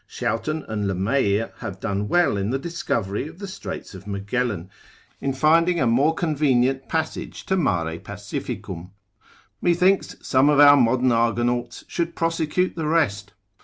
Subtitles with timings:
[0.09, 4.67] Shouten and Le Meir have done well in the discovery of the Straits of Magellan,
[5.19, 8.93] in finding a more convenient passage to Mare pacificum:
[9.61, 13.33] methinks some of our modern argonauts should prosecute the rest.